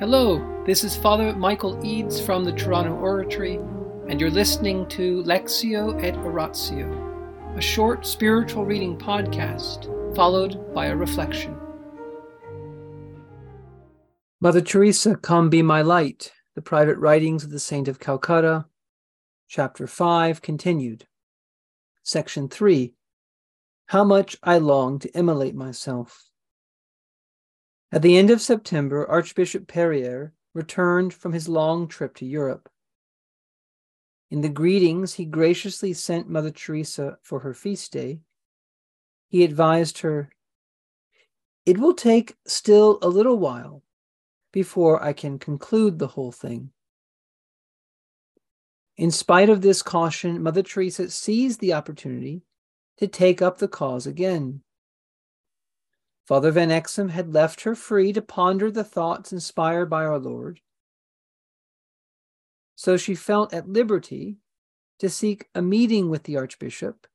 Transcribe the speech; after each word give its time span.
Hello, 0.00 0.64
this 0.66 0.82
is 0.82 0.96
Father 0.96 1.32
Michael 1.36 1.78
Eads 1.86 2.20
from 2.20 2.42
the 2.42 2.50
Toronto 2.50 2.94
Oratory, 2.96 3.60
and 4.08 4.20
you're 4.20 4.28
listening 4.28 4.88
to 4.88 5.22
Lectio 5.22 6.02
et 6.02 6.16
Oratio, 6.16 7.54
a 7.56 7.60
short 7.60 8.04
spiritual 8.04 8.64
reading 8.64 8.98
podcast 8.98 9.86
followed 10.16 10.74
by 10.74 10.86
a 10.86 10.96
reflection. 10.96 11.56
Mother 14.40 14.60
Teresa, 14.60 15.14
Come 15.14 15.48
Be 15.48 15.62
My 15.62 15.82
Light, 15.82 16.32
the 16.56 16.60
private 16.60 16.98
writings 16.98 17.44
of 17.44 17.50
the 17.50 17.60
Saint 17.60 17.86
of 17.86 18.00
Calcutta, 18.00 18.66
Chapter 19.46 19.86
5, 19.86 20.42
continued. 20.42 21.06
Section 22.02 22.48
3 22.48 22.92
How 23.86 24.02
much 24.02 24.36
I 24.42 24.58
long 24.58 24.98
to 24.98 25.16
immolate 25.16 25.54
myself. 25.54 26.30
At 27.94 28.02
the 28.02 28.16
end 28.16 28.30
of 28.30 28.42
September, 28.42 29.08
Archbishop 29.08 29.68
Périer 29.68 30.32
returned 30.52 31.14
from 31.14 31.32
his 31.32 31.48
long 31.48 31.86
trip 31.86 32.16
to 32.16 32.26
Europe. 32.26 32.68
In 34.32 34.40
the 34.40 34.48
greetings 34.48 35.14
he 35.14 35.24
graciously 35.24 35.92
sent 35.92 36.28
Mother 36.28 36.50
Teresa 36.50 37.18
for 37.22 37.38
her 37.38 37.54
feast 37.54 37.92
day, 37.92 38.18
he 39.28 39.44
advised 39.44 39.98
her, 39.98 40.30
It 41.66 41.78
will 41.78 41.94
take 41.94 42.34
still 42.48 42.98
a 43.00 43.08
little 43.08 43.38
while 43.38 43.84
before 44.50 45.00
I 45.00 45.12
can 45.12 45.38
conclude 45.38 46.00
the 46.00 46.08
whole 46.08 46.32
thing. 46.32 46.70
In 48.96 49.12
spite 49.12 49.48
of 49.48 49.62
this 49.62 49.82
caution, 49.82 50.42
Mother 50.42 50.64
Teresa 50.64 51.08
seized 51.10 51.60
the 51.60 51.74
opportunity 51.74 52.42
to 52.96 53.06
take 53.06 53.40
up 53.40 53.58
the 53.58 53.68
cause 53.68 54.08
again. 54.08 54.63
Father 56.26 56.50
Van 56.50 56.70
Exem 56.70 57.10
had 57.10 57.34
left 57.34 57.62
her 57.62 57.74
free 57.74 58.12
to 58.12 58.22
ponder 58.22 58.70
the 58.70 58.84
thoughts 58.84 59.32
inspired 59.32 59.90
by 59.90 60.04
our 60.04 60.18
Lord. 60.18 60.60
So 62.76 62.96
she 62.96 63.14
felt 63.14 63.52
at 63.52 63.68
liberty 63.68 64.38
to 64.98 65.10
seek 65.10 65.48
a 65.54 65.62
meeting 65.62 66.08
with 66.08 66.22
the 66.24 66.36
Archbishop 66.36 67.06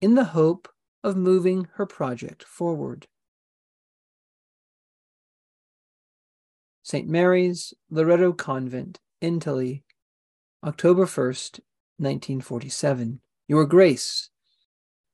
in 0.00 0.14
the 0.14 0.24
hope 0.24 0.68
of 1.02 1.16
moving 1.16 1.68
her 1.74 1.86
project 1.86 2.44
forward. 2.44 3.08
St. 6.82 7.08
Mary's, 7.08 7.74
Loreto 7.90 8.32
Convent, 8.32 9.00
Entally, 9.22 9.82
October 10.64 11.04
1st, 11.04 11.60
1947. 11.98 13.20
Your 13.48 13.66
Grace, 13.66 14.29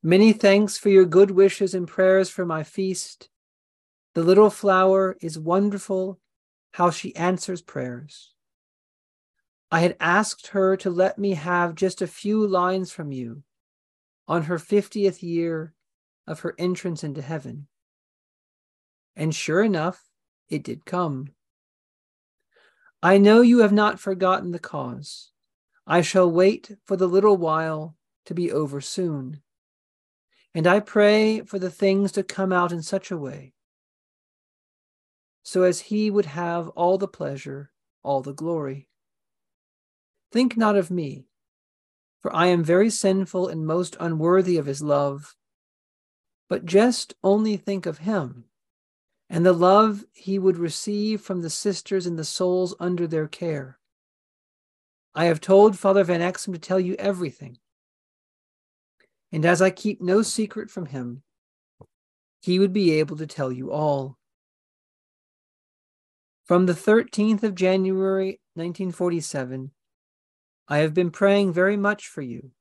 Many 0.07 0.33
thanks 0.33 0.79
for 0.79 0.89
your 0.89 1.05
good 1.05 1.33
wishes 1.33 1.75
and 1.75 1.89
prayers 1.89 2.31
for 2.31 2.47
my 2.47 2.62
feast. 2.62 3.29
The 4.15 4.23
little 4.23 4.51
flower 4.51 5.17
is 5.21 5.37
wonderful 5.37 6.21
how 6.75 6.91
she 6.91 7.17
answers 7.17 7.61
prayers. 7.61 8.33
I 9.69 9.81
had 9.81 9.97
asked 9.99 10.47
her 10.47 10.77
to 10.77 10.91
let 10.91 11.19
me 11.19 11.34
have 11.34 11.75
just 11.75 12.03
a 12.03 12.07
few 12.07 12.47
lines 12.47 12.93
from 12.93 13.11
you 13.11 13.43
on 14.29 14.43
her 14.43 14.59
50th 14.59 15.25
year 15.25 15.75
of 16.25 16.39
her 16.39 16.55
entrance 16.57 17.03
into 17.03 17.21
heaven. 17.21 17.67
And 19.17 19.34
sure 19.34 19.65
enough, 19.65 20.05
it 20.49 20.62
did 20.62 20.84
come. 20.84 21.33
I 23.03 23.19
know 23.19 23.41
you 23.41 23.59
have 23.59 23.73
not 23.73 23.99
forgotten 23.99 24.53
the 24.53 24.61
cause. 24.61 25.33
I 25.84 26.03
shall 26.03 26.31
wait 26.31 26.77
for 26.84 26.97
the 26.97 27.09
little 27.09 27.37
while 27.37 27.97
to 28.27 28.34
be 28.34 28.53
over 28.53 28.81
soon. 28.81 29.43
And 30.57 30.67
I 30.67 30.81
pray 30.81 31.43
for 31.43 31.61
the 31.61 31.71
things 31.71 32.11
to 32.12 32.25
come 32.25 32.53
out 32.53 32.73
in 32.73 32.83
such 32.83 33.12
a 33.12 33.17
way 33.17 33.53
so 35.43 35.62
as 35.62 35.79
he 35.79 36.11
would 36.11 36.27
have 36.27 36.69
all 36.71 36.99
the 36.99 37.07
pleasure, 37.07 37.71
all 38.03 38.21
the 38.21 38.33
glory. 38.33 38.89
Think 40.33 40.57
not 40.57 40.75
of 40.75 40.91
me, 40.91 41.29
for 42.21 42.34
I 42.34 42.47
am 42.47 42.65
very 42.65 42.91
sinful 42.91 43.47
and 43.47 43.65
most 43.65 43.97
unworthy 44.00 44.56
of 44.56 44.66
his 44.66 44.83
love, 44.83 45.37
but 46.49 46.66
just 46.66 47.15
only 47.22 47.56
think 47.56 47.87
of 47.87 47.99
him 47.99 48.47
and 49.31 49.47
the 49.47 49.53
love 49.53 50.05
he 50.15 50.37
would 50.37 50.56
receive 50.56 51.21
from 51.21 51.43
the 51.43 51.50
sisters 51.50 52.06
and 52.06 52.19
the 52.19 52.25
souls 52.25 52.75
under 52.81 53.06
their 53.06 53.28
care. 53.28 53.78
I 55.15 55.27
have 55.27 55.41
told 55.41 55.78
Father 55.78 56.03
Van 56.03 56.21
Exem 56.21 56.55
to 56.55 56.59
tell 56.59 56.81
you 56.81 56.97
everything, 56.99 57.59
and 59.36 59.44
as 59.44 59.60
I 59.60 59.69
keep 59.69 60.00
no 60.00 60.22
secret 60.22 60.70
from 60.70 60.86
him, 60.86 61.22
he 62.41 62.58
would 62.58 62.72
be 62.72 62.92
able 62.92 63.19
to 63.19 63.26
tell 63.26 63.52
you 63.52 63.70
all. 63.70 64.16
From 66.47 66.64
the 66.64 66.72
13th 66.72 67.42
of 67.42 67.54
January 67.54 68.41
1947, 68.54 69.72
I 70.69 70.78
have 70.78 70.94
been 70.94 71.10
praying 71.10 71.52
very 71.52 71.76
much 71.76 72.08
for 72.08 72.22
you, 72.22 72.52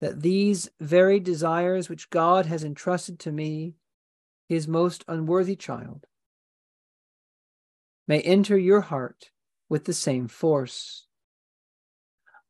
that 0.00 0.20
these 0.20 0.68
very 0.80 1.20
desires 1.20 1.88
which 1.88 2.10
God 2.10 2.46
has 2.46 2.64
entrusted 2.64 3.20
to 3.20 3.30
me, 3.30 3.74
his 4.48 4.66
most 4.66 5.04
unworthy 5.06 5.54
child, 5.54 6.06
may 8.08 8.20
enter 8.20 8.58
your 8.58 8.80
heart 8.80 9.30
with 9.68 9.84
the 9.84 9.94
same 9.94 10.26
force. 10.26 11.06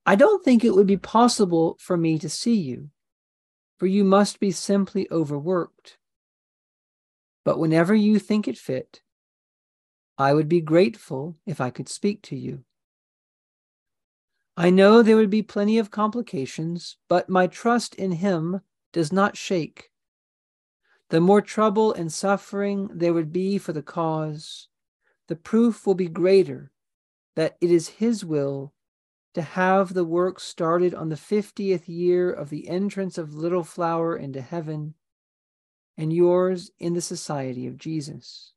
I 0.07 0.15
don't 0.15 0.43
think 0.43 0.65
it 0.65 0.75
would 0.75 0.87
be 0.87 0.97
possible 0.97 1.77
for 1.79 1.99
me 1.99 2.19
to 2.21 2.31
see 2.31 2.55
you 2.55 2.89
for 3.85 3.89
you 3.89 4.03
must 4.03 4.41
be 4.41 4.51
simply 4.51 5.07
overworked. 5.11 5.99
But 7.45 7.59
whenever 7.59 7.95
you 7.95 8.19
think 8.19 8.49
it 8.49 8.57
fit, 8.57 9.03
I 10.17 10.33
would 10.33 10.49
be 10.49 10.63
grateful 10.63 11.37
if 11.45 11.61
I 11.61 11.69
could 11.69 11.91
speak 11.91 12.23
to 12.23 12.35
you. 12.35 12.65
I 14.57 14.71
know 14.71 15.03
there 15.03 15.17
would 15.17 15.29
be 15.29 15.43
plenty 15.43 15.77
of 15.77 15.91
complications, 15.91 16.97
but 17.11 17.29
my 17.29 17.47
trust 17.47 17.95
in 17.97 18.13
Him 18.13 18.63
does 18.95 19.13
not 19.13 19.37
shake. 19.37 19.91
The 21.11 21.21
more 21.21 21.43
trouble 21.43 21.93
and 21.93 22.11
suffering 22.11 22.89
there 22.91 23.13
would 23.13 23.35
be 23.35 23.59
for 23.59 23.75
the 23.75 23.83
cause, 23.83 24.69
the 25.29 25.37
proof 25.37 25.87
will 25.87 25.95
be 25.95 26.09
greater 26.09 26.73
that 27.37 27.59
it 27.61 27.71
is 27.71 27.89
His 27.89 28.25
will 28.25 28.73
to 29.35 29.43
have 29.43 29.93
the 29.93 30.05
work 30.05 30.39
started 30.39 30.95
on 30.95 31.09
the 31.09 31.17
50th 31.17 31.89
year 31.89 32.33
of 32.33 32.51
the 32.51 32.69
entrance 32.69 33.19
of 33.19 33.35
Little 33.35 33.65
Flower 33.65 34.17
into 34.17 34.41
heaven, 34.41 34.95
and 35.97 36.13
yours 36.13 36.71
in 36.79 36.95
the 36.95 37.01
society 37.01 37.67
of 37.67 37.77
Jesus. 37.77 38.53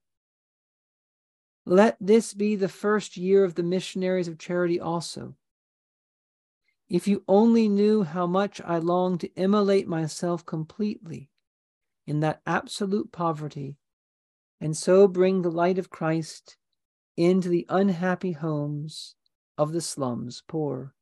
Let 1.66 1.98
this 2.00 2.34
be 2.34 2.56
the 2.56 2.70
first 2.70 3.18
year 3.18 3.44
of 3.44 3.56
the 3.56 3.64
missionaries 3.64 4.28
of 4.28 4.38
charity 4.38 4.80
also. 4.80 5.36
If 6.88 7.08
you 7.08 7.24
only 7.28 7.68
knew 7.68 8.04
how 8.04 8.28
much 8.28 8.62
I 8.62 8.78
long 8.78 9.18
to 9.18 9.30
immolate 9.36 9.88
myself 9.88 10.46
completely 10.46 11.30
in 12.06 12.22
that 12.22 12.42
absolute 12.46 13.12
poverty, 13.12 13.78
and 14.62 14.78
so 14.78 15.08
bring 15.08 15.42
the 15.42 15.52
light 15.52 15.78
of 15.78 15.90
Christ 15.90 16.56
into 17.18 17.50
the 17.50 17.66
unhappy 17.68 18.32
homes 18.32 19.16
of 19.58 19.74
the 19.74 19.82
slums 19.82 20.44
poor. 20.48 20.94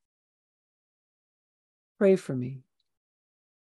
Pray 1.97 2.15
for 2.15 2.35
me, 2.35 2.63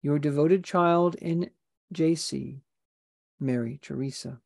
your 0.02 0.20
devoted 0.20 0.64
child 0.64 1.16
in 1.16 1.50
JC, 1.94 2.62
Mary 3.40 3.80
Teresa. 3.82 4.42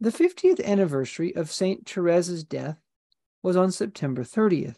The 0.00 0.10
50th 0.10 0.64
anniversary 0.64 1.34
of 1.36 1.52
St. 1.52 1.84
Therese's 1.84 2.42
death 2.42 2.78
was 3.42 3.56
on 3.56 3.70
September 3.70 4.24
30th, 4.24 4.76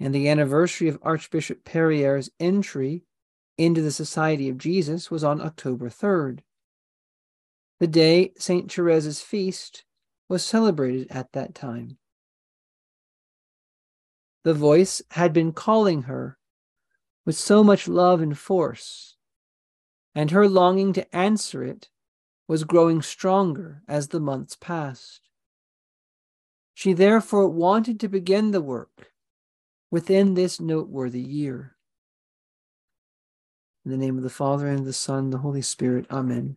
and 0.00 0.14
the 0.14 0.28
anniversary 0.28 0.88
of 0.88 0.98
Archbishop 1.02 1.64
Périer's 1.64 2.30
entry 2.40 3.04
into 3.58 3.82
the 3.82 3.90
Society 3.90 4.48
of 4.48 4.56
Jesus 4.56 5.10
was 5.10 5.22
on 5.22 5.42
October 5.42 5.90
3rd, 5.90 6.40
the 7.80 7.86
day 7.86 8.32
St. 8.38 8.74
Therese's 8.74 9.20
feast 9.20 9.84
was 10.28 10.44
celebrated 10.44 11.08
at 11.10 11.32
that 11.32 11.54
time. 11.54 11.96
The 14.44 14.54
voice 14.54 15.02
had 15.10 15.32
been 15.32 15.52
calling 15.52 16.02
her 16.02 16.38
with 17.24 17.36
so 17.36 17.62
much 17.62 17.88
love 17.88 18.20
and 18.20 18.36
force, 18.36 19.16
and 20.14 20.30
her 20.30 20.48
longing 20.48 20.92
to 20.94 21.16
answer 21.16 21.62
it 21.62 21.88
was 22.46 22.64
growing 22.64 23.02
stronger 23.02 23.82
as 23.86 24.08
the 24.08 24.20
months 24.20 24.56
passed. 24.56 25.28
She 26.74 26.92
therefore 26.92 27.48
wanted 27.48 28.00
to 28.00 28.08
begin 28.08 28.52
the 28.52 28.62
work 28.62 29.12
within 29.90 30.34
this 30.34 30.60
noteworthy 30.60 31.20
year. 31.20 31.76
In 33.84 33.90
the 33.90 33.96
name 33.96 34.16
of 34.16 34.22
the 34.22 34.30
Father, 34.30 34.68
and 34.68 34.80
of 34.80 34.84
the 34.84 34.92
Son, 34.92 35.24
and 35.24 35.32
the 35.32 35.38
Holy 35.38 35.62
Spirit, 35.62 36.06
Amen. 36.10 36.56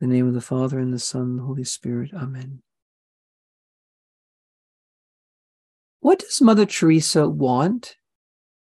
In 0.00 0.08
the 0.08 0.16
name 0.16 0.28
of 0.28 0.34
the 0.34 0.40
Father, 0.40 0.78
and 0.78 0.94
the 0.94 0.98
Son, 0.98 1.22
and 1.22 1.38
the 1.38 1.42
Holy 1.44 1.64
Spirit. 1.64 2.12
Amen. 2.14 2.62
What 6.00 6.20
does 6.20 6.40
Mother 6.40 6.64
Teresa 6.64 7.28
want 7.28 7.96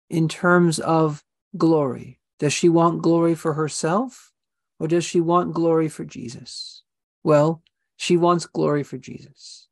in 0.08 0.28
terms 0.28 0.78
of 0.78 1.22
glory? 1.56 2.18
Does 2.38 2.52
she 2.52 2.68
want 2.68 3.02
glory 3.02 3.34
for 3.34 3.54
herself 3.54 4.32
or 4.78 4.88
does 4.88 5.04
she 5.04 5.20
want 5.20 5.54
glory 5.54 5.88
for 5.88 6.04
Jesus? 6.04 6.82
Well, 7.22 7.62
she 7.96 8.16
wants 8.16 8.46
glory 8.46 8.82
for 8.82 8.98
Jesus. 8.98 9.68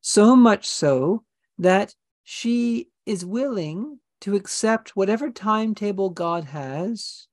So 0.00 0.36
much 0.36 0.66
so 0.66 1.24
that 1.58 1.94
she 2.24 2.88
is 3.04 3.24
willing 3.24 4.00
to 4.20 4.34
accept 4.34 4.96
whatever 4.96 5.30
timetable 5.30 6.10
God 6.10 6.44
has 6.44 7.26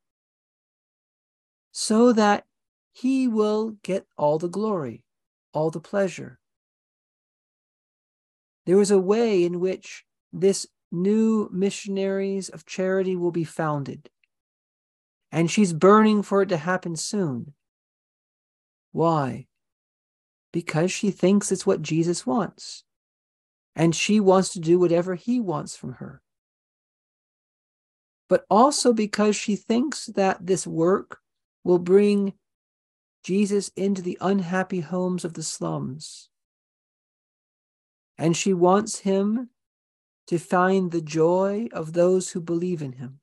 so 1.71 2.13
that 2.13 2.45
he 2.95 3.27
will 3.27 3.71
get 3.83 4.07
all 4.17 4.39
the 4.39 4.47
glory, 4.47 5.03
all 5.51 5.69
the 5.69 5.81
pleasure. 5.81 6.39
There 8.65 8.79
is 8.79 8.89
a 8.89 8.97
way 8.97 9.43
in 9.43 9.59
which 9.59 10.05
this 10.31 10.65
new 10.93 11.49
missionaries 11.51 12.47
of 12.47 12.65
charity 12.65 13.17
will 13.17 13.33
be 13.33 13.43
founded. 13.43 14.09
And 15.29 15.51
she's 15.51 15.73
burning 15.73 16.23
for 16.23 16.43
it 16.43 16.49
to 16.49 16.57
happen 16.57 16.95
soon. 16.95 17.53
Why? 18.93 19.47
Because 20.53 20.89
she 20.89 21.11
thinks 21.11 21.51
it's 21.51 21.65
what 21.65 21.81
Jesus 21.81 22.25
wants. 22.25 22.85
And 23.75 23.93
she 23.93 24.21
wants 24.21 24.53
to 24.53 24.61
do 24.61 24.79
whatever 24.79 25.15
he 25.15 25.41
wants 25.41 25.75
from 25.75 25.95
her. 25.95 26.21
But 28.29 28.45
also 28.49 28.93
because 28.93 29.35
she 29.35 29.57
thinks 29.57 30.05
that 30.05 30.45
this 30.45 30.65
work 30.65 31.19
will 31.65 31.79
bring 31.79 32.33
Jesus 33.25 33.71
into 33.75 34.03
the 34.03 34.19
unhappy 34.21 34.81
homes 34.81 35.25
of 35.25 35.33
the 35.33 35.41
slums. 35.41 36.29
And 38.19 38.37
she 38.37 38.53
wants 38.53 38.99
him 38.99 39.49
to 40.27 40.37
find 40.37 40.91
the 40.91 41.01
joy 41.01 41.67
of 41.73 41.93
those 41.93 42.29
who 42.29 42.39
believe 42.39 42.83
in 42.83 42.91
him. 42.91 43.19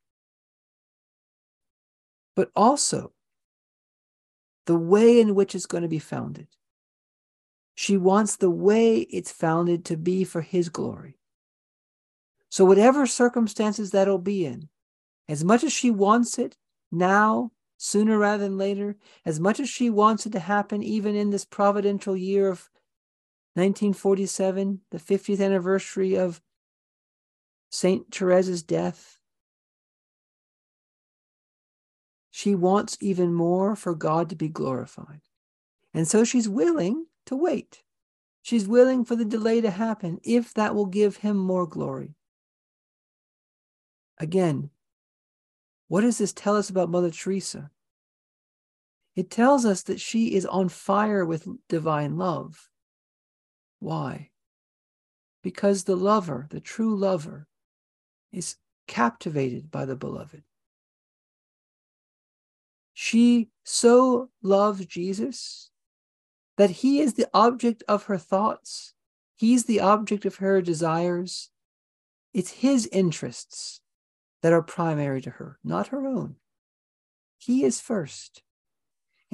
But 2.35 2.51
also 2.53 3.13
the 4.65 4.75
way 4.75 5.21
in 5.21 5.35
which 5.35 5.55
it's 5.55 5.67
going 5.67 5.83
to 5.83 5.87
be 5.87 5.99
founded. 5.99 6.47
She 7.73 7.95
wants 7.95 8.35
the 8.35 8.49
way 8.51 8.97
it's 8.97 9.31
founded 9.31 9.85
to 9.85 9.95
be 9.95 10.25
for 10.25 10.41
his 10.41 10.67
glory. 10.67 11.17
So, 12.49 12.65
whatever 12.65 13.07
circumstances 13.07 13.91
that'll 13.91 14.17
be 14.17 14.45
in, 14.45 14.67
as 15.29 15.45
much 15.45 15.63
as 15.63 15.71
she 15.71 15.91
wants 15.91 16.37
it 16.37 16.57
now 16.91 17.51
sooner 17.83 18.17
rather 18.17 18.45
than 18.45 18.57
later, 18.57 18.95
as 19.25 19.41
much 19.41 19.59
as 19.59 19.67
she 19.67 19.89
wants 19.89 20.25
it 20.25 20.31
to 20.31 20.39
happen, 20.39 20.81
even 20.81 21.17
in 21.17 21.31
this 21.31 21.43
providential 21.43 22.15
year 22.15 22.47
of 22.47 22.69
1947, 23.55 24.79
the 24.89 24.97
50th 24.97 25.43
anniversary 25.43 26.15
of 26.15 26.41
St. 27.69 28.09
Teresa's 28.09 28.63
death. 28.63 29.19
She 32.31 32.55
wants 32.55 32.97
even 33.01 33.33
more 33.33 33.75
for 33.75 33.93
God 33.93 34.29
to 34.29 34.35
be 34.37 34.47
glorified. 34.47 35.19
And 35.93 36.07
so 36.07 36.23
she's 36.23 36.47
willing 36.47 37.07
to 37.25 37.35
wait. 37.35 37.83
She's 38.41 38.65
willing 38.65 39.03
for 39.03 39.17
the 39.17 39.25
delay 39.25 39.59
to 39.59 39.69
happen 39.69 40.19
if 40.23 40.53
that 40.53 40.73
will 40.73 40.85
give 40.85 41.17
him 41.17 41.35
more 41.35 41.67
glory. 41.67 42.15
Again, 44.19 44.69
what 45.89 46.01
does 46.01 46.17
this 46.17 46.31
tell 46.31 46.55
us 46.55 46.69
about 46.69 46.89
Mother 46.89 47.11
Teresa? 47.11 47.69
It 49.15 49.29
tells 49.29 49.65
us 49.65 49.83
that 49.83 50.01
she 50.01 50.33
is 50.35 50.45
on 50.45 50.69
fire 50.69 51.25
with 51.25 51.47
divine 51.69 52.17
love. 52.17 52.69
Why? 53.79 54.31
Because 55.43 55.83
the 55.83 55.95
lover, 55.95 56.47
the 56.49 56.59
true 56.59 56.95
lover, 56.95 57.47
is 58.31 58.55
captivated 58.87 59.69
by 59.69 59.85
the 59.85 59.95
beloved. 59.95 60.43
She 62.93 63.49
so 63.63 64.29
loves 64.41 64.85
Jesus 64.85 65.69
that 66.57 66.69
he 66.69 66.99
is 66.99 67.13
the 67.13 67.29
object 67.33 67.83
of 67.87 68.03
her 68.03 68.17
thoughts, 68.17 68.93
he's 69.35 69.65
the 69.65 69.79
object 69.79 70.25
of 70.25 70.35
her 70.37 70.61
desires. 70.61 71.49
It's 72.33 72.51
his 72.51 72.87
interests 72.91 73.81
that 74.41 74.53
are 74.53 74.63
primary 74.63 75.21
to 75.21 75.29
her, 75.31 75.59
not 75.63 75.87
her 75.87 76.07
own. 76.07 76.35
He 77.37 77.63
is 77.63 77.79
first. 77.79 78.41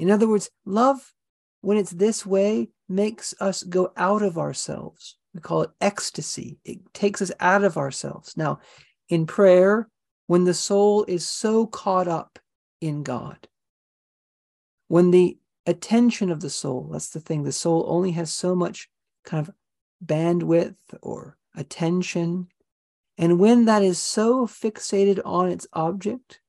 In 0.00 0.10
other 0.10 0.28
words, 0.28 0.50
love, 0.64 1.12
when 1.60 1.76
it's 1.76 1.90
this 1.90 2.24
way, 2.24 2.68
makes 2.88 3.34
us 3.40 3.62
go 3.62 3.92
out 3.96 4.22
of 4.22 4.38
ourselves. 4.38 5.16
We 5.34 5.40
call 5.40 5.62
it 5.62 5.70
ecstasy. 5.80 6.58
It 6.64 6.78
takes 6.92 7.22
us 7.22 7.30
out 7.40 7.64
of 7.64 7.76
ourselves. 7.76 8.36
Now, 8.36 8.60
in 9.08 9.26
prayer, 9.26 9.88
when 10.26 10.44
the 10.44 10.54
soul 10.54 11.04
is 11.06 11.26
so 11.26 11.66
caught 11.66 12.08
up 12.08 12.38
in 12.80 13.02
God, 13.02 13.48
when 14.88 15.10
the 15.10 15.38
attention 15.66 16.30
of 16.30 16.40
the 16.40 16.50
soul, 16.50 16.88
that's 16.90 17.10
the 17.10 17.20
thing, 17.20 17.44
the 17.44 17.52
soul 17.52 17.84
only 17.86 18.12
has 18.12 18.32
so 18.32 18.54
much 18.54 18.88
kind 19.24 19.46
of 19.46 19.54
bandwidth 20.04 20.76
or 21.02 21.36
attention 21.54 22.48
and 23.20 23.38
when 23.38 23.66
that 23.66 23.82
is 23.82 23.98
so 23.98 24.46
fixated 24.46 25.20
on 25.26 25.50
its 25.50 25.66
object, 25.74 26.40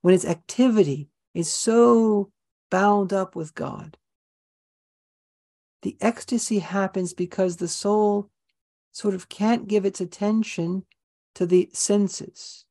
when 0.00 0.14
its 0.14 0.24
activity 0.24 1.10
is 1.32 1.48
so 1.48 2.32
bound 2.72 3.12
up 3.12 3.36
with 3.36 3.54
God, 3.54 3.98
the 5.82 5.98
ecstasy 6.00 6.60
happens 6.60 7.12
because 7.12 7.58
the 7.58 7.68
soul 7.68 8.30
sort 8.92 9.14
of 9.14 9.28
can't 9.28 9.68
give 9.68 9.84
its 9.84 10.00
attention 10.00 10.86
to 11.34 11.44
the 11.44 11.68
senses. 11.74 12.64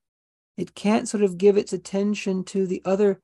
It 0.58 0.74
can't 0.74 1.08
sort 1.08 1.22
of 1.24 1.38
give 1.38 1.56
its 1.56 1.72
attention 1.72 2.44
to 2.46 2.66
the 2.66 2.82
other 2.84 3.22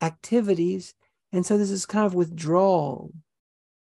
activities. 0.00 0.94
And 1.32 1.44
so 1.44 1.58
this 1.58 1.84
kind 1.86 2.06
of 2.06 2.14
withdrawal 2.14 3.12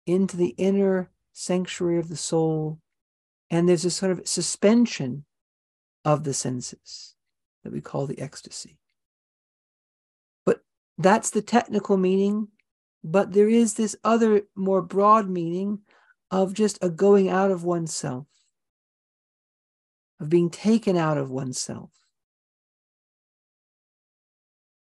into 0.07 0.37
the 0.37 0.55
inner 0.59 1.11
sanctuary 1.33 1.99
of 1.99 2.09
the 2.09 2.17
soul 2.17 2.79
and 3.51 3.69
there's 3.69 3.85
a 3.85 3.91
sort 3.91 4.13
of 4.13 4.27
suspension 4.27 5.25
of 6.05 6.23
the 6.23 6.35
senses 6.35 7.17
that 7.65 7.73
we 7.73 7.81
call 7.81 8.07
the 8.07 8.21
ecstasy. 8.21 8.79
That's 10.99 11.31
the 11.31 11.43
technical 11.43 11.97
meaning. 11.97 12.49
But 13.05 13.33
there 13.33 13.49
is 13.49 13.75
this 13.75 13.95
other 14.03 14.43
more 14.55 14.83
broad 14.83 15.29
meaning 15.29 15.81
of 16.31 16.55
just 16.55 16.79
a 16.83 16.91
going 16.91 17.29
out 17.29 17.51
of 17.51 17.63
oneself, 17.63 18.27
of 20.19 20.29
being 20.29 20.51
taken 20.51 20.97
out 20.97 21.19
of 21.19 21.31
oneself. 21.31 21.91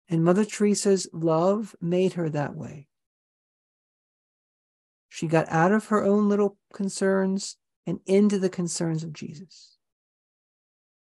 And 0.08 0.24
Mother 0.24 0.46
Teresa's 0.46 1.08
love 1.12 1.76
made 1.82 2.14
her 2.14 2.30
that 2.30 2.56
way. 2.56 2.88
She 5.10 5.28
got 5.28 5.48
out 5.50 5.72
of 5.72 5.88
her 5.88 6.04
own 6.04 6.30
little 6.30 6.58
concerns 6.74 7.58
and 7.86 8.00
into 8.06 8.40
the 8.40 8.50
concerns 8.50 9.04
of 9.04 9.14
Jesus. 9.14 9.78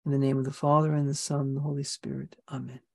In 0.05 0.13
the 0.13 0.19
name 0.19 0.39
of 0.39 0.45
the 0.45 0.53
Father, 0.53 0.93
and 0.93 1.09
the 1.09 1.15
Son, 1.15 1.41
and 1.41 1.57
the 1.57 1.63
Holy 1.63 1.83
Spirit. 1.83 2.37
Amen. 2.51 2.81